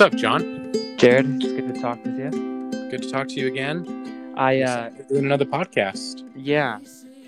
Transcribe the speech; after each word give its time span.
What's 0.00 0.14
up, 0.14 0.18
John? 0.18 0.72
Jared, 0.96 1.26
it's 1.44 1.52
good 1.52 1.74
to 1.74 1.78
talk 1.78 2.02
with 2.02 2.18
you. 2.18 2.30
Good 2.90 3.02
to 3.02 3.10
talk 3.10 3.28
to 3.28 3.34
you 3.34 3.48
again. 3.48 4.32
I 4.34 4.62
uh 4.62 4.88
We're 4.96 5.08
doing 5.08 5.24
another 5.26 5.44
podcast. 5.44 6.26
yeah. 6.34 6.78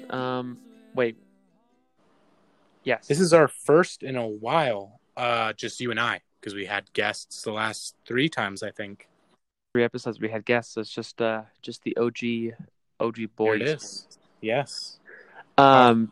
Um 0.08 0.56
wait. 0.94 1.18
Yes. 2.82 3.06
This 3.08 3.20
is 3.20 3.34
our 3.34 3.46
first 3.46 4.02
in 4.02 4.16
a 4.16 4.26
while, 4.26 5.00
uh, 5.18 5.52
just 5.52 5.82
you 5.82 5.90
and 5.90 6.00
I, 6.00 6.22
because 6.40 6.54
we 6.54 6.64
had 6.64 6.90
guests 6.94 7.42
the 7.42 7.52
last 7.52 7.94
three 8.06 8.30
times, 8.30 8.62
I 8.62 8.70
think. 8.70 9.06
three 9.74 9.84
episodes 9.84 10.18
we 10.18 10.30
had 10.30 10.46
guests. 10.46 10.72
So 10.72 10.80
it's 10.80 10.88
just 10.88 11.20
uh 11.20 11.42
just 11.60 11.82
the 11.82 11.94
OG 11.98 12.54
OG 13.00 13.16
Here 13.18 13.28
boys. 13.36 13.60
it 13.60 13.66
is. 13.66 14.08
Yes. 14.40 14.98
Um 15.58 16.10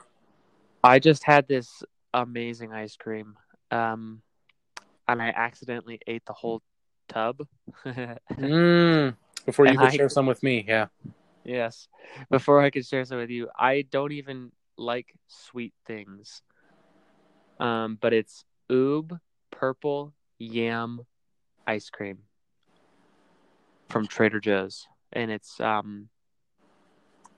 I 0.84 0.98
just 0.98 1.24
had 1.24 1.48
this 1.48 1.82
amazing 2.12 2.74
ice 2.74 2.96
cream. 2.96 3.38
Um 3.70 4.20
and 5.12 5.22
I 5.22 5.28
accidentally 5.28 6.00
ate 6.06 6.24
the 6.26 6.32
whole 6.32 6.62
tub. 7.08 7.46
Mm, 7.86 9.16
before 9.46 9.64
you 9.66 9.70
And 9.70 9.78
could 9.78 9.88
I- 9.88 9.96
share 9.96 10.08
some 10.08 10.26
with 10.26 10.42
me, 10.42 10.64
yeah. 10.66 10.86
yes. 11.44 11.88
Before 12.30 12.60
I 12.60 12.70
could 12.70 12.86
share 12.86 13.04
some 13.04 13.18
with 13.18 13.30
you, 13.30 13.48
I 13.58 13.82
don't 13.90 14.12
even 14.12 14.52
like 14.76 15.14
sweet 15.28 15.74
things. 15.86 16.42
Um, 17.58 17.98
but 18.00 18.12
it's 18.12 18.44
ube 18.68 19.18
purple 19.50 20.14
yam 20.38 21.00
ice 21.66 21.90
cream 21.90 22.18
from 23.88 24.06
Trader 24.06 24.40
Joe's. 24.40 24.86
And 25.12 25.30
it's 25.30 25.60
um 25.60 26.08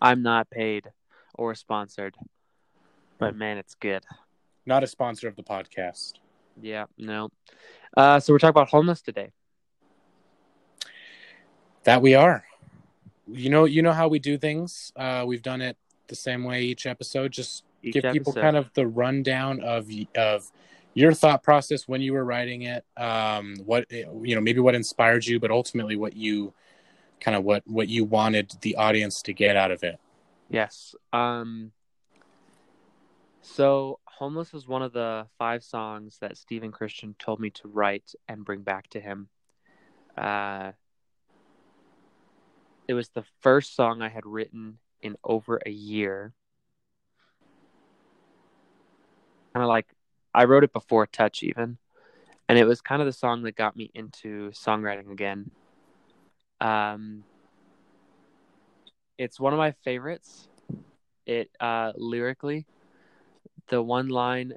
I'm 0.00 0.22
not 0.22 0.50
paid 0.50 0.90
or 1.34 1.54
sponsored. 1.54 2.14
But 3.18 3.36
man, 3.36 3.56
it's 3.58 3.74
good. 3.74 4.04
Not 4.66 4.82
a 4.82 4.86
sponsor 4.86 5.28
of 5.28 5.36
the 5.36 5.42
podcast. 5.42 6.14
Yeah, 6.60 6.86
no. 6.98 7.30
Uh 7.96 8.20
so 8.20 8.32
we're 8.32 8.38
talking 8.38 8.50
about 8.50 8.68
homeless 8.68 9.02
today. 9.02 9.32
That 11.84 12.02
we 12.02 12.14
are. 12.14 12.44
You 13.26 13.50
know, 13.50 13.64
you 13.64 13.82
know 13.82 13.92
how 13.92 14.08
we 14.08 14.18
do 14.18 14.36
things. 14.36 14.92
Uh, 14.94 15.24
we've 15.26 15.42
done 15.42 15.60
it 15.60 15.76
the 16.08 16.14
same 16.14 16.44
way 16.44 16.62
each 16.62 16.86
episode. 16.86 17.32
Just 17.32 17.64
Each 17.82 17.94
give 17.94 18.12
people 18.12 18.32
kind 18.32 18.56
of 18.56 18.70
the 18.74 18.86
rundown 18.86 19.60
of 19.60 19.88
of 20.16 20.50
your 20.94 21.14
thought 21.14 21.42
process 21.42 21.88
when 21.88 22.00
you 22.00 22.12
were 22.12 22.24
writing 22.24 22.62
it. 22.62 22.84
Um, 22.96 23.56
what 23.64 23.90
you 23.90 24.34
know, 24.34 24.40
maybe 24.40 24.60
what 24.60 24.74
inspired 24.74 25.26
you, 25.26 25.40
but 25.40 25.50
ultimately 25.50 25.96
what 25.96 26.14
you 26.14 26.52
kind 27.20 27.36
of 27.36 27.44
what 27.44 27.62
what 27.66 27.88
you 27.88 28.04
wanted 28.04 28.52
the 28.60 28.76
audience 28.76 29.22
to 29.22 29.32
get 29.32 29.56
out 29.56 29.70
of 29.70 29.82
it. 29.82 29.98
Yes. 30.50 30.94
Um 31.12 31.72
so 33.40 33.98
Homeless 34.22 34.52
was 34.52 34.68
one 34.68 34.82
of 34.82 34.92
the 34.92 35.26
five 35.36 35.64
songs 35.64 36.18
that 36.20 36.36
Stephen 36.36 36.70
Christian 36.70 37.16
told 37.18 37.40
me 37.40 37.50
to 37.50 37.66
write 37.66 38.14
and 38.28 38.44
bring 38.44 38.62
back 38.62 38.88
to 38.90 39.00
him. 39.00 39.26
Uh 40.16 40.70
it 42.86 42.94
was 42.94 43.08
the 43.08 43.24
first 43.40 43.74
song 43.74 44.00
I 44.00 44.08
had 44.08 44.24
written 44.24 44.78
in 45.00 45.16
over 45.24 45.60
a 45.66 45.70
year. 45.70 46.34
Kind 49.54 49.64
of 49.64 49.68
like 49.68 49.88
I 50.32 50.44
wrote 50.44 50.62
it 50.62 50.72
before 50.72 51.04
Touch 51.08 51.42
even. 51.42 51.78
And 52.48 52.56
it 52.56 52.64
was 52.64 52.80
kind 52.80 53.02
of 53.02 53.06
the 53.06 53.12
song 53.12 53.42
that 53.42 53.56
got 53.56 53.74
me 53.74 53.90
into 53.92 54.52
songwriting 54.52 55.10
again. 55.10 55.50
Um 56.60 57.24
it's 59.18 59.40
one 59.40 59.52
of 59.52 59.58
my 59.58 59.72
favorites. 59.82 60.46
It 61.26 61.50
uh 61.58 61.90
lyrically 61.96 62.66
the 63.68 63.82
one 63.82 64.08
line 64.08 64.52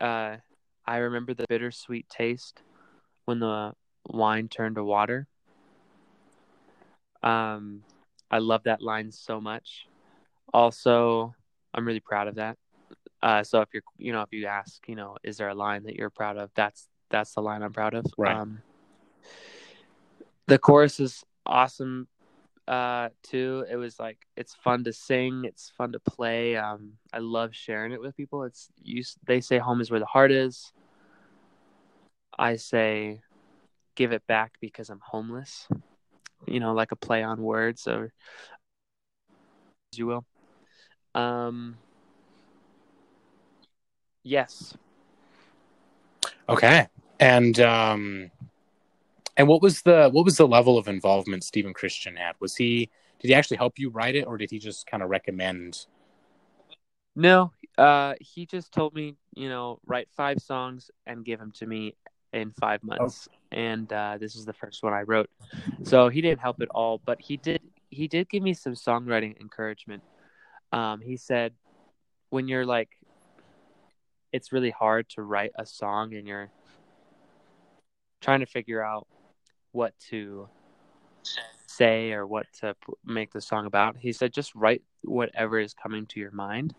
uh 0.00 0.36
I 0.84 0.96
remember 0.96 1.34
the 1.34 1.46
bittersweet 1.48 2.08
taste 2.08 2.62
when 3.24 3.38
the 3.38 3.72
wine 4.06 4.48
turned 4.48 4.76
to 4.76 4.84
water. 4.84 5.26
Um 7.22 7.82
I 8.30 8.38
love 8.38 8.64
that 8.64 8.82
line 8.82 9.12
so 9.12 9.40
much. 9.40 9.86
Also, 10.52 11.34
I'm 11.74 11.86
really 11.86 12.00
proud 12.00 12.28
of 12.28 12.36
that. 12.36 12.56
Uh 13.22 13.42
so 13.42 13.60
if 13.60 13.68
you're 13.72 13.82
you 13.98 14.12
know, 14.12 14.22
if 14.22 14.32
you 14.32 14.46
ask, 14.46 14.86
you 14.88 14.96
know, 14.96 15.16
is 15.22 15.36
there 15.36 15.48
a 15.48 15.54
line 15.54 15.84
that 15.84 15.96
you're 15.96 16.10
proud 16.10 16.36
of? 16.36 16.50
That's 16.54 16.88
that's 17.10 17.34
the 17.34 17.42
line 17.42 17.62
I'm 17.62 17.72
proud 17.72 17.94
of. 17.94 18.06
Right. 18.18 18.36
Um 18.36 18.62
the 20.46 20.58
chorus 20.58 21.00
is 21.00 21.24
awesome 21.46 22.08
uh 22.68 23.08
too 23.22 23.64
it 23.70 23.76
was 23.76 23.98
like 23.98 24.18
it's 24.36 24.54
fun 24.54 24.84
to 24.84 24.92
sing 24.92 25.42
it's 25.44 25.70
fun 25.76 25.92
to 25.92 25.98
play 25.98 26.56
um 26.56 26.92
i 27.12 27.18
love 27.18 27.54
sharing 27.54 27.92
it 27.92 28.00
with 28.00 28.16
people 28.16 28.44
it's 28.44 28.70
you 28.82 29.02
they 29.26 29.40
say 29.40 29.58
home 29.58 29.80
is 29.80 29.90
where 29.90 30.00
the 30.00 30.06
heart 30.06 30.30
is. 30.30 30.72
I 32.38 32.56
say 32.56 33.20
give 33.94 34.12
it 34.12 34.26
back 34.26 34.52
because 34.60 34.90
i'm 34.90 35.00
homeless 35.04 35.68
you 36.46 36.60
know 36.60 36.72
like 36.72 36.92
a 36.92 36.96
play 36.96 37.22
on 37.22 37.42
words 37.42 37.86
or 37.86 38.12
as 39.92 39.98
you 39.98 40.06
will. 40.06 40.24
Um 41.14 41.76
yes. 44.22 44.76
Okay, 46.48 46.86
and 47.20 47.58
um, 47.60 48.30
and 49.36 49.48
what 49.48 49.62
was 49.62 49.82
the 49.82 50.10
what 50.10 50.24
was 50.24 50.36
the 50.36 50.46
level 50.46 50.78
of 50.78 50.88
involvement 50.88 51.44
Stephen 51.44 51.72
Christian 51.72 52.16
had? 52.16 52.34
Was 52.40 52.56
he 52.56 52.90
did 53.20 53.28
he 53.28 53.34
actually 53.34 53.56
help 53.56 53.78
you 53.78 53.90
write 53.90 54.16
it, 54.16 54.26
or 54.26 54.36
did 54.36 54.50
he 54.50 54.58
just 54.58 54.86
kind 54.86 55.02
of 55.02 55.08
recommend? 55.08 55.86
No, 57.14 57.52
uh, 57.78 58.14
he 58.20 58.46
just 58.46 58.72
told 58.72 58.94
me, 58.94 59.16
you 59.34 59.48
know, 59.48 59.78
write 59.86 60.08
five 60.16 60.40
songs 60.40 60.90
and 61.06 61.24
give 61.24 61.38
them 61.38 61.52
to 61.52 61.66
me 61.66 61.94
in 62.32 62.52
five 62.52 62.82
months. 62.82 63.28
And 63.50 63.90
uh, 63.92 64.16
this 64.18 64.34
is 64.34 64.44
the 64.44 64.52
first 64.52 64.82
one 64.82 64.92
I 64.92 65.02
wrote. 65.02 65.30
So 65.82 66.08
he 66.08 66.20
didn't 66.20 66.40
help 66.40 66.60
at 66.62 66.68
all, 66.70 67.00
but 67.04 67.20
he 67.20 67.36
did. 67.36 67.60
He 67.90 68.08
did 68.08 68.28
give 68.30 68.42
me 68.42 68.54
some 68.54 68.72
songwriting 68.72 69.38
encouragement. 69.38 70.02
Um, 70.72 71.00
he 71.02 71.18
said, 71.18 71.52
when 72.30 72.48
you're 72.48 72.64
like, 72.64 72.88
it's 74.32 74.50
really 74.50 74.70
hard 74.70 75.10
to 75.10 75.22
write 75.22 75.52
a 75.58 75.66
song 75.66 76.14
and 76.14 76.26
you're 76.26 76.50
trying 78.22 78.40
to 78.40 78.46
figure 78.46 78.82
out 78.82 79.06
what 79.72 79.98
to 80.10 80.48
say 81.66 82.12
or 82.12 82.26
what 82.26 82.46
to 82.60 82.74
make 83.04 83.32
the 83.32 83.40
song 83.40 83.66
about. 83.66 83.96
He 83.98 84.12
said, 84.12 84.32
just 84.32 84.54
write 84.54 84.82
whatever 85.02 85.58
is 85.58 85.74
coming 85.74 86.06
to 86.06 86.20
your 86.20 86.30
mind 86.30 86.74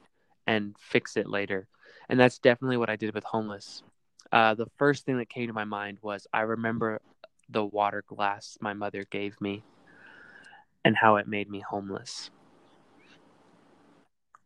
and 0.48 0.76
fix 0.80 1.18
it 1.18 1.28
later. 1.30 1.68
And 2.10 2.20
that's 2.20 2.40
definitely 2.40 2.78
what 2.78 2.90
I 2.90 2.96
did 2.96 3.14
with 3.14 3.24
Homeless. 3.24 3.84
Uh, 4.32 4.54
the 4.56 4.68
first 4.78 5.06
thing 5.06 5.18
that 5.18 5.30
came 5.30 5.48
to 5.48 5.54
my 5.54 5.64
mind 5.64 6.00
was 6.02 6.28
I 6.34 6.42
remember 6.42 7.02
the 7.50 7.66
water 7.66 8.04
glass 8.08 8.58
my 8.62 8.74
mother 8.74 9.06
gave 9.10 9.40
me 9.42 9.64
and 10.86 10.96
how 10.96 11.18
it 11.18 11.28
made 11.28 11.50
me 11.50 11.60
homeless. 11.60 12.32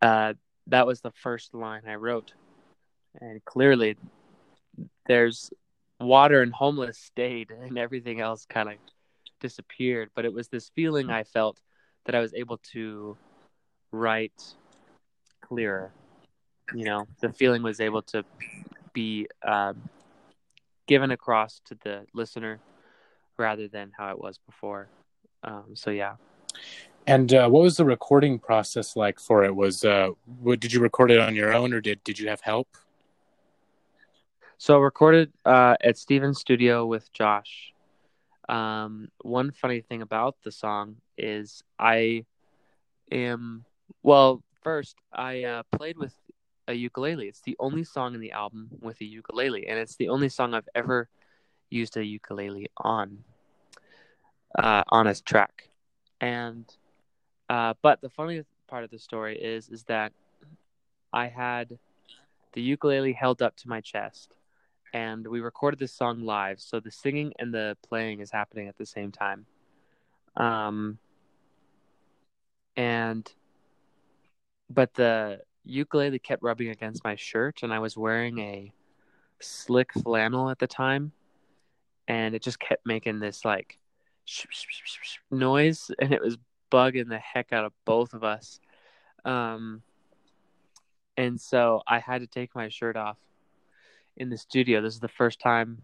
Uh, 0.02 0.34
that 0.68 0.86
was 0.86 1.02
the 1.02 1.12
first 1.12 1.54
line 1.54 1.84
I 1.88 1.96
wrote. 1.96 2.34
And 3.20 3.44
clearly, 3.46 3.98
there's 5.08 5.52
water 6.00 6.42
and 6.42 6.54
homeless 6.54 6.98
stayed, 6.98 7.52
and 7.52 7.78
everything 7.78 8.22
else 8.22 8.46
kind 8.46 8.70
of 8.70 8.76
disappeared. 9.40 10.10
But 10.16 10.26
it 10.26 10.34
was 10.34 10.48
this 10.48 10.70
feeling 10.76 11.10
I 11.10 11.24
felt 11.24 11.60
that 12.06 12.16
I 12.16 12.20
was 12.20 12.34
able 12.34 12.58
to 12.74 13.18
write 13.92 14.44
clearer. 15.42 15.92
You 16.74 16.86
know, 16.86 17.08
the 17.22 17.32
feeling 17.32 17.64
was 17.64 17.80
able 17.80 18.02
to 18.04 18.26
be 18.94 19.28
um, 19.44 19.90
given 20.88 21.12
across 21.12 21.62
to 21.66 21.76
the 21.84 22.06
listener 22.14 22.60
rather 23.38 23.68
than 23.68 23.92
how 23.98 24.12
it 24.12 24.20
was 24.20 24.40
before. 24.46 24.90
Um, 25.44 25.76
so 25.76 25.92
yeah, 25.92 26.16
And 27.06 27.34
uh, 27.34 27.48
what 27.50 27.64
was 27.64 27.78
the 27.78 27.86
recording 27.86 28.38
process 28.38 28.96
like 28.98 29.20
for 29.20 29.46
it? 29.46 29.56
Was 29.56 29.86
uh, 29.86 30.10
what, 30.42 30.60
did 30.60 30.74
you 30.74 30.82
record 30.82 31.10
it 31.10 31.20
on 31.20 31.36
your 31.36 31.54
own, 31.54 31.74
or 31.74 31.80
did 31.80 32.04
did 32.04 32.20
you 32.20 32.28
have 32.30 32.42
help? 32.42 32.68
So 34.60 34.80
recorded 34.80 35.32
uh, 35.46 35.76
at 35.82 35.98
Stephen's 35.98 36.40
studio 36.40 36.86
with 36.86 37.14
Josh. 37.14 37.74
Um, 38.50 39.10
one 39.22 39.52
funny 39.52 39.82
thing 39.82 40.02
about 40.02 40.36
the 40.44 40.52
song 40.52 40.96
is 41.16 41.64
I 41.78 42.26
am 43.12 43.66
well. 44.02 44.42
First, 44.64 44.96
I 45.14 45.44
uh, 45.44 45.64
played 45.72 45.98
with 45.98 46.16
a 46.68 46.74
ukulele. 46.74 47.28
It's 47.28 47.42
the 47.42 47.56
only 47.60 47.84
song 47.84 48.16
in 48.16 48.20
the 48.20 48.32
album 48.32 48.70
with 48.82 49.00
a 49.00 49.06
ukulele, 49.06 49.68
and 49.68 49.78
it's 49.78 49.96
the 49.96 50.10
only 50.10 50.28
song 50.28 50.56
I've 50.56 50.68
ever 50.74 51.08
used 51.70 51.96
a 51.96 52.04
ukulele 52.04 52.68
on 52.78 53.20
uh, 54.58 54.84
on 54.90 55.06
a 55.06 55.14
track. 55.14 55.70
And 56.20 56.66
uh, 57.48 57.76
but 57.84 58.02
the 58.02 58.10
funny 58.10 58.44
part 58.68 58.84
of 58.84 58.90
the 58.90 59.00
story 59.00 59.38
is 59.38 59.70
is 59.70 59.84
that 59.84 60.14
I 61.14 61.28
had 61.28 61.78
the 62.54 62.62
ukulele 62.62 63.14
held 63.14 63.44
up 63.44 63.56
to 63.58 63.70
my 63.70 63.82
chest, 63.82 64.34
and 64.94 65.28
we 65.28 65.40
recorded 65.40 65.80
this 65.80 65.94
song 65.94 66.24
live. 66.24 66.60
So 66.60 66.80
the 66.80 66.92
singing 66.92 67.34
and 67.40 67.54
the 67.54 67.78
playing 67.88 68.20
is 68.20 68.32
happening 68.32 68.68
at 68.68 68.78
the 68.78 68.86
same 68.86 69.12
time. 69.12 69.46
Um, 70.36 71.00
and 72.76 73.32
but 74.70 74.94
the 74.94 75.42
ukulele 75.64 76.20
kept 76.20 76.44
rubbing 76.44 76.70
against 76.70 77.04
my 77.04 77.16
shirt, 77.16 77.64
and 77.64 77.74
I 77.74 77.80
was 77.80 77.98
wearing 77.98 78.40
a 78.40 78.72
slick 79.40 79.94
flannel 79.94 80.50
at 80.50 80.60
the 80.60 80.68
time, 80.68 81.12
and 82.08 82.36
it 82.36 82.42
just 82.44 82.60
kept 82.60 82.86
making 82.86 83.20
this 83.20 83.44
like 83.44 83.80
sh 84.26 84.46
noise, 85.32 85.92
and 86.00 86.14
it 86.14 86.22
was 86.22 86.38
bugging 86.72 87.10
the 87.10 87.20
heck 87.20 87.54
out 87.54 87.66
of 87.66 87.74
both 87.86 88.14
of 88.14 88.24
us. 88.24 88.60
Um, 89.26 89.82
and 91.18 91.40
so 91.42 91.82
I 91.88 92.00
had 92.00 92.22
to 92.22 92.28
take 92.28 92.54
my 92.56 92.70
shirt 92.70 92.96
off 92.96 93.18
in 94.18 94.30
the 94.30 94.38
studio. 94.38 94.82
This 94.82 94.94
is 94.96 95.00
the 95.00 95.08
first 95.08 95.40
time 95.40 95.82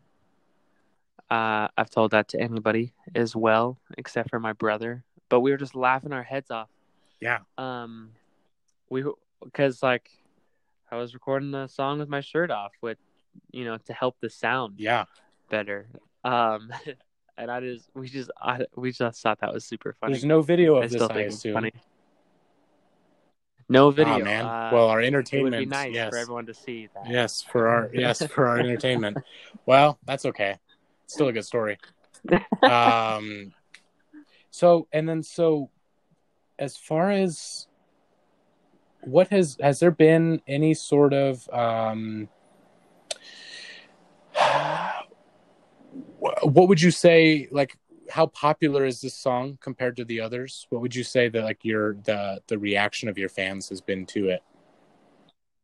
uh, 1.30 1.68
I've 1.78 1.90
told 1.90 2.12
that 2.12 2.28
to 2.30 2.40
anybody 2.42 2.94
as 3.16 3.36
well, 3.36 3.78
except 3.98 4.30
for 4.30 4.40
my 4.40 4.54
brother. 4.54 5.04
But 5.30 5.40
we 5.40 5.52
were 5.52 5.58
just 5.58 5.76
laughing 5.76 6.12
our 6.12 6.24
heads 6.24 6.52
off. 6.52 6.70
Yeah. 7.22 7.40
Um, 7.58 8.12
we 8.90 9.04
because 9.44 9.82
like 9.82 10.10
I 10.92 10.98
was 10.98 11.14
recording 11.14 11.52
the 11.52 11.68
song 11.68 12.00
with 12.00 12.10
my 12.10 12.22
shirt 12.22 12.52
off, 12.52 12.74
with 12.82 12.98
you 13.52 13.66
know 13.66 13.78
to 13.86 13.94
help 13.94 14.18
the 14.20 14.30
sound 14.30 14.76
Yeah. 14.78 15.06
better. 15.50 15.88
Um, 16.24 16.72
and 17.38 17.50
I 17.50 17.60
just 17.62 17.90
we 17.96 18.10
just 18.10 18.30
I, 18.42 18.66
we 18.76 18.92
just 18.92 19.22
thought 19.22 19.40
that 19.40 19.54
was 19.54 19.64
super 19.66 19.96
funny. 20.00 20.14
There's 20.14 20.26
no 20.26 20.42
video 20.42 20.80
I 20.80 20.86
of 20.86 20.92
still 20.92 21.08
this, 21.08 21.10
I 21.10 21.14
think 21.16 21.28
it's 21.28 21.36
assume. 21.38 21.54
funny. 21.54 21.72
No 23.70 23.92
video, 23.92 24.16
Oh, 24.16 24.20
man. 24.20 24.46
Uh, 24.46 24.70
well, 24.74 24.90
our 24.90 25.02
it 25.02 25.08
entertainment. 25.08 25.56
would 25.56 25.60
be 25.60 25.66
nice 25.66 25.94
yes. 25.94 26.10
for 26.12 26.18
everyone 26.18 26.46
to 26.48 26.54
see 26.54 26.90
that. 26.94 27.10
Yes, 27.10 27.42
for 27.42 27.68
our 27.68 27.90
yes 27.94 28.26
for 28.28 28.48
our 28.48 28.60
entertainment. 28.60 29.18
Well, 29.66 29.98
that's 30.06 30.26
okay. 30.26 30.58
Still 31.08 31.30
a 31.30 31.32
good 31.34 31.46
story. 31.46 31.78
Um, 32.62 33.54
so 34.52 34.88
and 34.92 35.08
then 35.08 35.24
so, 35.24 35.70
as 36.60 36.76
far 36.76 37.12
as 37.12 37.68
what 39.02 39.30
has 39.30 39.58
has 39.62 39.80
there 39.80 39.92
been 39.92 40.42
any 40.48 40.74
sort 40.74 41.14
of 41.14 41.48
um, 41.52 42.28
what 46.20 46.68
would 46.68 46.82
you 46.82 46.92
say 46.92 47.48
like 47.52 47.78
how 48.14 48.28
popular 48.28 48.86
is 48.86 49.02
this 49.02 49.16
song 49.16 49.58
compared 49.60 49.96
to 49.96 50.06
the 50.06 50.20
others? 50.20 50.68
What 50.70 50.84
would 50.84 50.94
you 50.94 51.04
say 51.04 51.30
that 51.30 51.44
like 51.44 51.66
your 51.66 51.96
the 51.96 52.42
the 52.46 52.60
reaction 52.60 53.10
of 53.10 53.18
your 53.18 53.28
fans 53.28 53.70
has 53.70 53.82
been 53.82 54.06
to 54.08 54.30
it? 54.30 54.44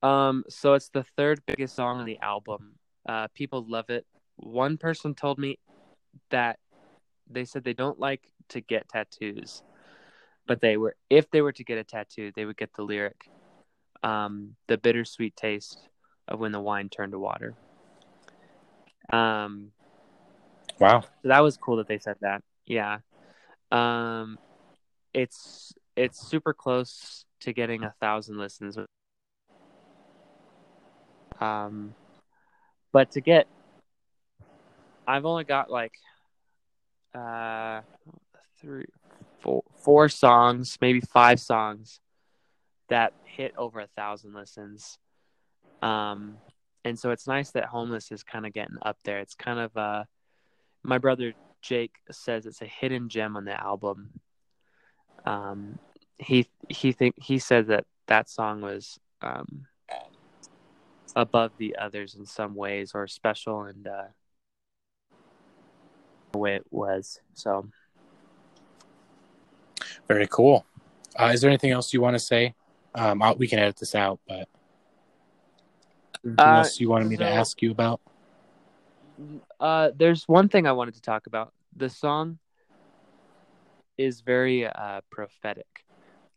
Um, 0.01 0.43
so 0.49 0.73
it's 0.73 0.89
the 0.89 1.03
third 1.15 1.41
biggest 1.45 1.75
song 1.75 1.99
on 1.99 2.07
the 2.07 2.17
album. 2.21 2.79
Uh, 3.07 3.27
people 3.35 3.63
love 3.69 3.91
it. 3.91 4.07
One 4.37 4.77
person 4.77 5.13
told 5.13 5.37
me 5.37 5.59
that 6.31 6.57
they 7.29 7.45
said 7.45 7.63
they 7.63 7.73
don't 7.73 7.99
like 7.99 8.23
to 8.47 8.61
get 8.61 8.89
tattoos, 8.89 9.61
but 10.47 10.59
they 10.59 10.75
were 10.75 10.95
if 11.11 11.29
they 11.29 11.43
were 11.43 11.51
to 11.51 11.63
get 11.63 11.77
a 11.77 11.83
tattoo, 11.83 12.31
they 12.35 12.45
would 12.45 12.57
get 12.57 12.73
the 12.73 12.81
lyric, 12.81 13.29
um, 14.01 14.55
"The 14.65 14.79
bittersweet 14.79 15.35
taste 15.35 15.87
of 16.27 16.39
when 16.39 16.51
the 16.51 16.59
wine 16.59 16.89
turned 16.89 17.11
to 17.11 17.19
water." 17.19 17.53
Um, 19.13 19.71
Wow. 20.79 21.01
so 21.01 21.07
that 21.23 21.39
was 21.41 21.57
cool 21.57 21.77
that 21.77 21.87
they 21.87 21.99
said 21.99 22.15
that. 22.21 22.41
Yeah. 22.65 22.99
Um, 23.71 24.37
it's 25.13 25.73
it's 25.95 26.19
super 26.19 26.53
close 26.53 27.25
to 27.41 27.53
getting 27.53 27.83
a 27.83 27.93
thousand 27.99 28.37
listens. 28.37 28.77
Um, 31.39 31.93
but 32.91 33.11
to 33.11 33.21
get, 33.21 33.47
I've 35.07 35.25
only 35.25 35.43
got 35.43 35.69
like, 35.69 35.93
uh, 37.13 37.81
three, 38.61 38.85
four, 39.39 39.63
four 39.77 40.09
songs, 40.09 40.77
maybe 40.81 41.01
five 41.01 41.39
songs 41.39 41.99
that 42.89 43.13
hit 43.23 43.53
over 43.57 43.79
a 43.79 43.87
thousand 43.87 44.33
listens. 44.33 44.97
Um, 45.81 46.37
and 46.83 46.97
so 46.97 47.11
it's 47.11 47.27
nice 47.27 47.51
that 47.51 47.65
homeless 47.65 48.11
is 48.11 48.23
kind 48.23 48.45
of 48.45 48.53
getting 48.53 48.77
up 48.81 48.97
there. 49.03 49.19
It's 49.19 49.35
kind 49.35 49.59
of 49.59 49.75
uh, 49.77 50.03
my 50.83 50.97
brother 50.97 51.33
Jake 51.61 51.95
says 52.11 52.45
it's 52.45 52.61
a 52.61 52.65
hidden 52.65 53.09
gem 53.09 53.35
on 53.35 53.45
the 53.45 53.59
album. 53.59 54.09
Um, 55.25 55.79
he 56.17 56.47
he 56.69 56.91
think 56.91 57.15
he 57.21 57.39
said 57.39 57.67
that 57.67 57.85
that 58.07 58.29
song 58.29 58.61
was 58.61 58.99
um, 59.21 59.67
above 61.15 61.51
the 61.57 61.75
others 61.77 62.15
in 62.15 62.25
some 62.25 62.55
ways 62.55 62.91
or 62.93 63.07
special 63.07 63.63
and 63.63 63.87
uh, 63.87 64.03
the 66.31 66.37
way 66.37 66.55
it 66.55 66.65
was. 66.71 67.19
So 67.33 67.69
Very 70.07 70.27
cool. 70.27 70.65
Uh, 71.19 71.31
is 71.33 71.41
there 71.41 71.49
anything 71.49 71.71
else 71.71 71.93
you 71.93 72.01
want 72.01 72.15
to 72.15 72.19
say? 72.19 72.55
Um, 72.95 73.21
I'll, 73.21 73.35
we 73.35 73.47
can 73.47 73.59
edit 73.59 73.77
this 73.77 73.95
out, 73.95 74.19
but 74.27 74.47
anything 76.25 76.37
Uh, 76.37 76.57
else 76.57 76.79
you 76.79 76.89
wanted 76.89 77.07
me 77.07 77.17
to 77.17 77.27
ask 77.27 77.61
you 77.61 77.71
about? 77.71 78.01
Uh, 79.59 79.91
there's 79.95 80.27
one 80.27 80.49
thing 80.49 80.67
I 80.67 80.71
wanted 80.71 80.95
to 80.95 81.01
talk 81.01 81.27
about. 81.27 81.53
The 81.75 81.89
song 81.89 82.39
is 83.97 84.21
very 84.21 84.65
uh, 84.65 85.01
prophetic, 85.11 85.85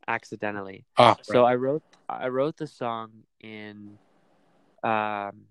accidentally. 0.08 0.84
Oh, 0.98 1.14
So 1.22 1.44
I 1.44 1.54
wrote 1.54 1.82
I 2.08 2.28
wrote 2.28 2.56
the 2.56 2.66
song 2.66 3.24
in 3.40 3.98
um, 4.82 5.46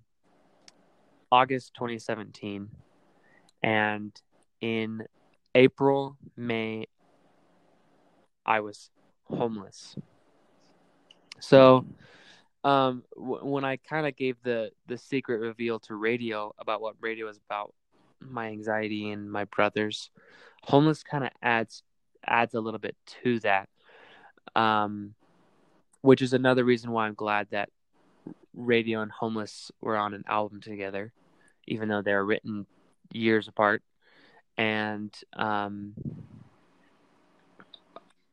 August 1.32 1.74
2017, 1.76 2.70
and 3.64 4.22
in 4.62 5.08
April 5.56 6.18
May 6.36 6.86
I 8.46 8.60
was 8.60 8.90
homeless. 9.26 9.96
So 11.40 11.86
um, 12.64 13.04
w- 13.16 13.46
when 13.46 13.66
I 13.66 13.78
kind 13.78 14.08
of 14.08 14.16
gave 14.16 14.38
the 14.44 14.72
the 14.88 14.98
secret 14.98 15.40
reveal 15.40 15.80
to 15.82 15.96
radio 15.96 16.54
about 16.60 16.82
what 16.82 16.96
radio 17.00 17.28
is 17.28 17.40
about, 17.50 17.74
my 18.20 18.48
anxiety 18.48 19.10
and 19.10 19.32
my 19.32 19.46
brothers, 19.46 20.10
homeless 20.64 21.04
kind 21.04 21.24
of 21.24 21.32
adds 21.42 21.84
adds 22.26 22.54
a 22.54 22.60
little 22.62 22.80
bit 22.80 22.96
to 23.24 23.40
that. 23.40 23.70
Um, 24.56 25.16
which 26.02 26.22
is 26.22 26.34
another 26.34 26.64
reason 26.64 26.92
why 26.92 27.06
I'm 27.06 27.14
glad 27.14 27.48
that 27.52 27.70
radio 28.54 29.02
and 29.02 29.12
homeless 29.12 29.72
were 29.82 29.98
on 29.98 30.14
an 30.14 30.24
album 30.28 30.62
together, 30.62 31.14
even 31.68 31.90
though 31.90 32.02
they're 32.02 32.26
written 32.26 32.66
years 33.12 33.48
apart. 33.48 33.84
And 34.58 35.16
um, 35.34 35.94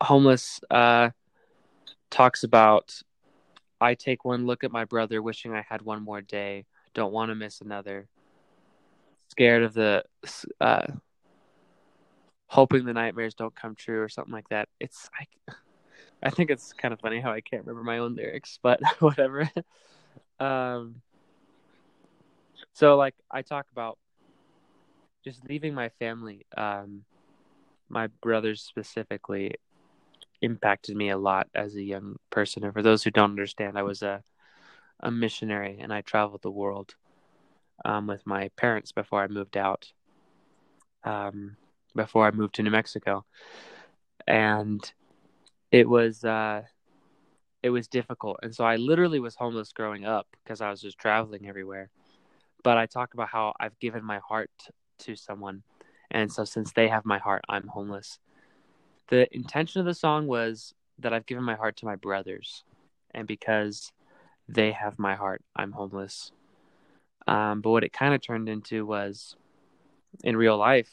homeless 0.00 0.60
uh, 0.70 1.10
talks 2.10 2.42
about 2.42 3.02
I 3.80 3.94
take 3.94 4.24
one 4.24 4.46
look 4.46 4.64
at 4.64 4.72
my 4.72 4.84
brother, 4.84 5.22
wishing 5.22 5.54
I 5.54 5.64
had 5.68 5.82
one 5.82 6.02
more 6.02 6.20
day. 6.20 6.66
Don't 6.94 7.12
want 7.12 7.30
to 7.30 7.34
miss 7.34 7.60
another. 7.60 8.08
Scared 9.28 9.62
of 9.62 9.74
the, 9.74 10.04
uh, 10.60 10.86
hoping 12.46 12.84
the 12.84 12.92
nightmares 12.92 13.34
don't 13.34 13.54
come 13.54 13.74
true 13.74 14.02
or 14.02 14.08
something 14.08 14.32
like 14.32 14.48
that. 14.48 14.68
It's 14.80 15.08
I, 15.18 15.52
I 16.22 16.30
think 16.30 16.50
it's 16.50 16.72
kind 16.72 16.92
of 16.92 17.00
funny 17.00 17.20
how 17.20 17.30
I 17.30 17.40
can't 17.40 17.64
remember 17.64 17.84
my 17.84 17.98
own 17.98 18.16
lyrics, 18.16 18.58
but 18.62 18.80
whatever. 19.00 19.48
um, 20.40 21.02
so 22.72 22.96
like 22.96 23.14
I 23.30 23.42
talk 23.42 23.66
about 23.70 23.98
just 25.24 25.48
leaving 25.48 25.74
my 25.74 25.90
family. 25.90 26.46
Um, 26.56 27.04
my 27.88 28.08
brothers 28.22 28.62
specifically 28.62 29.54
impacted 30.42 30.96
me 30.96 31.10
a 31.10 31.18
lot 31.18 31.48
as 31.54 31.74
a 31.74 31.82
young 31.82 32.16
person. 32.30 32.64
And 32.64 32.72
for 32.72 32.82
those 32.82 33.02
who 33.02 33.10
don't 33.10 33.30
understand, 33.30 33.78
I 33.78 33.82
was 33.82 34.02
a 34.02 34.22
a 35.00 35.10
missionary 35.10 35.78
and 35.80 35.92
I 35.92 36.00
traveled 36.00 36.42
the 36.42 36.50
world 36.50 36.94
um, 37.84 38.06
with 38.06 38.26
my 38.26 38.48
parents 38.56 38.92
before 38.92 39.22
I 39.22 39.28
moved 39.28 39.56
out. 39.56 39.92
Um, 41.04 41.56
before 41.94 42.26
I 42.26 42.32
moved 42.32 42.56
to 42.56 42.62
New 42.62 42.70
Mexico, 42.70 43.24
and 44.26 44.80
it 45.70 45.88
was 45.88 46.24
uh, 46.24 46.62
it 47.62 47.70
was 47.70 47.88
difficult, 47.88 48.40
and 48.42 48.54
so 48.54 48.64
I 48.64 48.76
literally 48.76 49.20
was 49.20 49.36
homeless 49.36 49.72
growing 49.72 50.04
up 50.04 50.26
because 50.42 50.60
I 50.60 50.70
was 50.70 50.82
just 50.82 50.98
traveling 50.98 51.48
everywhere. 51.48 51.90
But 52.62 52.76
I 52.76 52.86
talk 52.86 53.14
about 53.14 53.28
how 53.28 53.54
I've 53.58 53.78
given 53.78 54.04
my 54.04 54.18
heart 54.18 54.50
to 55.00 55.16
someone, 55.16 55.62
and 56.10 56.30
so 56.30 56.44
since 56.44 56.72
they 56.72 56.88
have 56.88 57.04
my 57.06 57.18
heart, 57.18 57.44
I'm 57.48 57.68
homeless 57.68 58.18
the 59.08 59.34
intention 59.34 59.80
of 59.80 59.86
the 59.86 59.94
song 59.94 60.26
was 60.26 60.74
that 60.98 61.12
I've 61.12 61.26
given 61.26 61.44
my 61.44 61.54
heart 61.54 61.76
to 61.78 61.86
my 61.86 61.96
brothers, 61.96 62.64
and 63.12 63.26
because 63.26 63.92
they 64.48 64.72
have 64.72 64.98
my 64.98 65.14
heart, 65.14 65.42
I'm 65.54 65.72
homeless. 65.72 66.32
Um, 67.26 67.60
but 67.60 67.70
what 67.70 67.84
it 67.84 67.92
kind 67.92 68.14
of 68.14 68.22
turned 68.22 68.48
into 68.48 68.86
was, 68.86 69.36
in 70.24 70.36
real 70.36 70.56
life, 70.56 70.90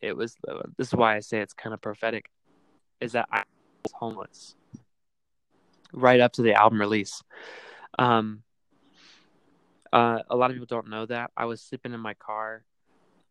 it 0.00 0.16
was. 0.16 0.36
This 0.76 0.88
is 0.88 0.94
why 0.94 1.16
I 1.16 1.20
say 1.20 1.40
it's 1.40 1.52
kind 1.52 1.74
of 1.74 1.80
prophetic, 1.80 2.30
is 3.00 3.12
that 3.12 3.28
I 3.30 3.44
was 3.84 3.92
homeless 3.92 4.54
right 5.92 6.20
up 6.20 6.32
to 6.34 6.42
the 6.42 6.54
album 6.54 6.80
release. 6.80 7.22
Um, 7.98 8.42
Uh, 9.92 10.20
a 10.28 10.36
lot 10.36 10.50
of 10.50 10.56
people 10.56 10.66
don't 10.66 10.88
know 10.90 11.06
that. 11.06 11.30
I 11.36 11.46
was 11.46 11.62
sleeping 11.62 11.94
in 11.94 12.00
my 12.00 12.14
car. 12.14 12.64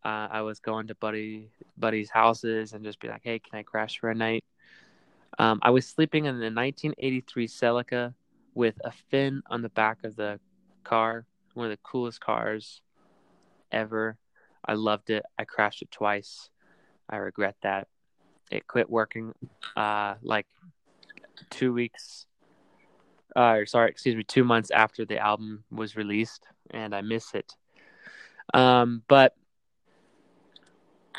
Uh, 0.06 0.28
I 0.30 0.42
was 0.42 0.60
going 0.60 0.86
to 0.88 0.96
buddy 0.96 1.50
buddies' 1.78 2.12
houses 2.12 2.74
and 2.74 2.86
just 2.86 3.00
be 3.00 3.08
like, 3.08 3.22
"Hey, 3.24 3.40
can 3.40 3.58
I 3.58 3.64
crash 3.64 3.98
for 3.98 4.12
a 4.12 4.16
night?" 4.16 4.44
Um, 5.40 5.60
I 5.64 5.72
was 5.72 5.88
sleeping 5.88 6.26
in 6.26 6.36
the 6.36 6.52
1983 6.52 7.48
Celica 7.48 8.14
with 8.54 8.76
a 8.86 8.92
fin 8.92 9.42
on 9.50 9.64
the 9.64 9.70
back 9.70 10.04
of 10.04 10.16
the 10.16 10.40
car, 10.84 11.26
one 11.56 11.66
of 11.66 11.72
the 11.72 11.84
coolest 11.84 12.22
cars 12.22 12.82
ever. 13.72 14.18
I 14.64 14.74
loved 14.74 15.10
it. 15.10 15.26
I 15.40 15.44
crashed 15.44 15.82
it 15.82 15.90
twice. 15.90 16.52
I 17.10 17.18
regret 17.18 17.56
that. 17.64 17.88
It 18.52 18.68
quit 18.68 18.90
working 18.90 19.34
uh, 19.76 20.16
like 20.22 20.46
two 21.50 21.74
weeks, 21.74 22.28
uh, 23.36 23.66
sorry, 23.66 23.90
excuse 23.90 24.16
me, 24.16 24.24
two 24.24 24.44
months 24.44 24.70
after 24.70 25.04
the 25.04 25.18
album 25.18 25.64
was 25.72 25.96
released, 25.96 26.48
and 26.70 26.94
I 26.94 27.02
miss 27.02 27.34
it. 27.34 27.56
Um, 28.54 29.02
but 29.08 29.34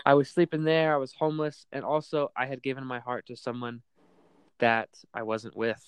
I 0.04 0.14
was 0.14 0.28
sleeping 0.28 0.64
there. 0.64 0.94
I 0.94 0.98
was 0.98 1.12
homeless, 1.12 1.66
and 1.72 1.84
also 1.84 2.30
I 2.36 2.46
had 2.46 2.62
given 2.62 2.84
my 2.84 3.00
heart 3.00 3.26
to 3.26 3.36
someone 3.36 3.82
that 4.58 4.88
I 5.12 5.22
wasn't 5.22 5.56
with, 5.56 5.84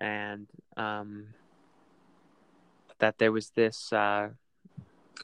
and 0.00 0.46
um, 0.76 1.28
that 2.98 3.18
there 3.18 3.32
was 3.32 3.50
this 3.50 3.92
uh, 3.92 4.30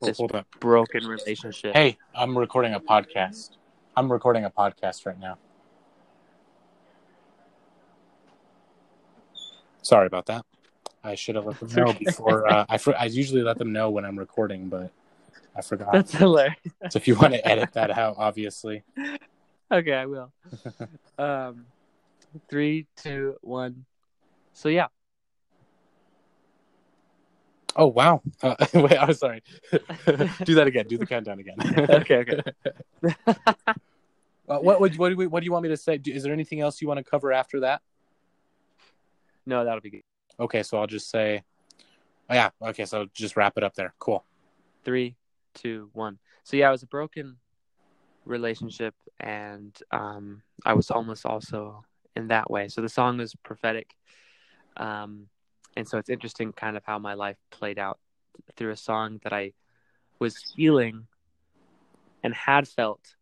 Oh, 0.02 0.06
this 0.06 0.18
hold 0.18 0.32
broken 0.60 1.06
relationship. 1.06 1.74
Hey, 1.74 1.98
I'm 2.14 2.36
recording 2.36 2.74
a 2.74 2.80
podcast. 2.80 3.50
I'm 3.96 4.10
recording 4.10 4.44
a 4.44 4.50
podcast 4.50 5.06
right 5.06 5.18
now. 5.18 5.38
Sorry 9.82 10.06
about 10.06 10.26
that. 10.26 10.44
I 11.04 11.14
should 11.14 11.36
have 11.36 11.46
let 11.46 11.60
them 11.60 11.70
know 11.74 11.92
before. 11.92 12.46
Uh, 12.46 12.66
I 12.68 12.78
for, 12.78 12.98
I 12.98 13.04
usually 13.04 13.42
let 13.42 13.58
them 13.58 13.72
know 13.72 13.90
when 13.90 14.04
I'm 14.04 14.18
recording, 14.18 14.68
but 14.68 14.90
I 15.56 15.62
forgot. 15.62 15.92
That's 15.92 16.12
hilarious. 16.12 16.56
So 16.90 16.96
if 16.96 17.06
you 17.06 17.14
want 17.14 17.34
to 17.34 17.46
edit 17.46 17.72
that 17.74 17.90
out, 17.90 18.16
obviously. 18.18 18.82
Okay, 19.72 19.94
I 19.94 20.04
will. 20.04 20.30
um, 21.18 21.64
three, 22.50 22.86
two, 22.96 23.34
one. 23.40 23.86
So 24.52 24.68
yeah, 24.68 24.88
Oh 27.76 27.86
wow! 27.88 28.22
Uh, 28.42 28.54
wait, 28.74 28.96
I'm 28.96 29.14
sorry. 29.14 29.42
do 30.44 30.54
that 30.54 30.66
again. 30.66 30.86
Do 30.86 30.98
the 30.98 31.06
countdown 31.06 31.40
again. 31.40 31.56
okay, 31.88 32.16
okay. 32.18 32.42
Uh, 34.46 34.58
what, 34.58 34.78
what, 34.78 34.94
what, 34.96 35.08
do 35.08 35.28
what 35.28 35.40
do 35.40 35.44
you 35.44 35.52
want 35.52 35.62
me 35.62 35.70
to 35.70 35.76
say? 35.76 35.96
Do- 35.96 36.12
Is 36.12 36.22
there 36.22 36.32
anything 36.32 36.60
else 36.60 36.82
you 36.82 36.86
want 36.86 36.98
to 36.98 37.04
cover 37.04 37.32
after 37.32 37.60
that? 37.60 37.80
No, 39.46 39.64
that'll 39.64 39.80
be 39.80 39.90
good. 39.90 40.02
Okay, 40.38 40.62
so 40.62 40.78
I'll 40.78 40.86
just 40.86 41.10
say, 41.10 41.42
oh, 42.28 42.34
yeah. 42.34 42.50
Okay, 42.60 42.84
so 42.84 43.06
just 43.14 43.36
wrap 43.36 43.54
it 43.56 43.64
up 43.64 43.74
there. 43.74 43.94
Cool. 43.98 44.24
Three, 44.84 45.16
two, 45.54 45.90
one. 45.92 46.18
So 46.44 46.56
yeah, 46.56 46.68
it 46.68 46.72
was 46.72 46.82
a 46.82 46.86
broken 46.88 47.36
relationship, 48.24 48.94
and 49.20 49.76
um, 49.90 50.42
I 50.64 50.74
was 50.74 50.88
homeless 50.88 51.24
also 51.24 51.84
in 52.16 52.28
that 52.28 52.50
way. 52.50 52.68
So 52.68 52.80
the 52.80 52.88
song 52.88 53.18
was 53.18 53.34
prophetic, 53.34 53.94
um, 54.76 55.28
and 55.76 55.86
so 55.86 55.98
it's 55.98 56.10
interesting, 56.10 56.52
kind 56.52 56.76
of 56.76 56.84
how 56.84 56.98
my 56.98 57.14
life 57.14 57.36
played 57.50 57.78
out 57.78 57.98
through 58.56 58.72
a 58.72 58.76
song 58.76 59.20
that 59.24 59.32
I 59.32 59.52
was 60.18 60.36
feeling 60.56 61.06
and 62.22 62.34
had 62.34 62.66
felt, 62.68 63.14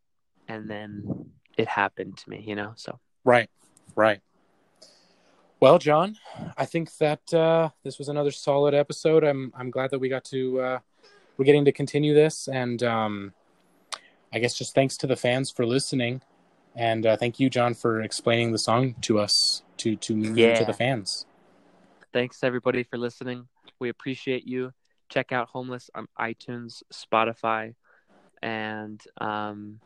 and 0.48 0.68
then 0.70 1.30
it 1.56 1.68
happened 1.68 2.16
to 2.18 2.30
me. 2.30 2.44
You 2.46 2.56
know, 2.56 2.72
so 2.76 2.98
Right, 3.24 3.50
right. 3.94 4.20
Well, 5.60 5.78
John, 5.78 6.16
I 6.56 6.64
think 6.66 6.96
that 6.96 7.32
uh, 7.32 7.70
this 7.84 7.96
was 7.98 8.08
another 8.08 8.32
solid 8.32 8.74
episode. 8.74 9.22
I'm 9.22 9.52
I'm 9.56 9.70
glad 9.70 9.90
that 9.90 10.00
we 10.00 10.08
got 10.08 10.24
to 10.24 10.60
uh, 10.60 10.78
we're 11.36 11.44
getting 11.44 11.64
to 11.64 11.72
continue 11.72 12.14
this, 12.14 12.48
and 12.48 12.82
um, 12.82 13.32
I 14.32 14.38
guess 14.38 14.54
just 14.54 14.74
thanks 14.74 14.96
to 14.98 15.06
the 15.06 15.16
fans 15.16 15.50
for 15.50 15.66
listening, 15.66 16.22
and 16.76 17.06
uh, 17.06 17.16
thank 17.16 17.40
you, 17.40 17.50
John, 17.50 17.74
for 17.74 18.00
explaining 18.00 18.52
the 18.52 18.58
song 18.58 18.94
to 19.02 19.18
us 19.18 19.62
to 19.78 19.96
to 19.96 20.14
and 20.14 20.36
to 20.56 20.64
the 20.64 20.72
fans. 20.72 21.26
thanks 22.12 22.42
everybody 22.42 22.82
for 22.82 22.98
listening. 22.98 23.48
We 23.78 23.88
appreciate 23.88 24.46
you. 24.46 24.72
Check 25.08 25.32
out 25.32 25.48
Homeless 25.48 25.90
on 25.94 26.06
iTunes, 26.18 26.82
Spotify, 26.92 27.74
and 28.42 29.00
um, 29.20 29.80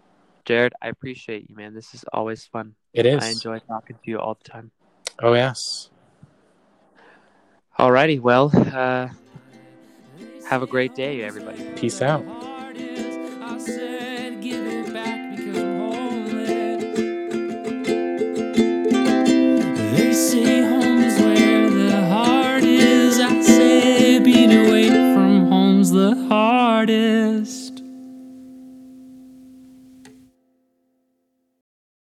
Jared. 0.44 0.72
I 0.80 0.88
appreciate 0.88 1.48
you, 1.48 1.56
man. 1.56 1.74
This 1.74 1.94
is 1.94 2.04
always 2.12 2.44
fun. 2.44 2.74
It 2.92 3.06
is. 3.06 3.22
I 3.22 3.28
enjoy 3.28 3.58
talking 3.60 3.96
to 3.96 4.10
you 4.10 4.18
all 4.18 4.34
the 4.34 4.48
time. 4.48 4.70
Oh 5.22 5.32
yes. 5.32 5.90
Alrighty, 7.78 8.20
well, 8.20 8.50
uh, 8.54 9.08
have 10.46 10.62
a 10.62 10.66
great 10.66 10.94
day, 10.94 11.22
everybody. 11.22 11.64
Peace 11.76 12.00
out. 12.00 12.45